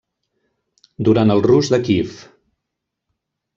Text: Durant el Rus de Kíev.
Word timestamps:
Durant 1.09 1.35
el 1.35 1.45
Rus 1.47 1.71
de 1.75 1.81
Kíev. 1.89 2.17